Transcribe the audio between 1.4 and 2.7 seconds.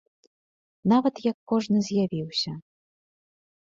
кожны з'явіўся.